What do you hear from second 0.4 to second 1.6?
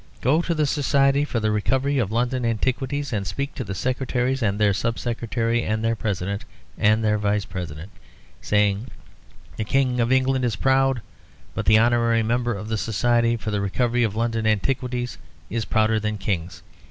to the Society for the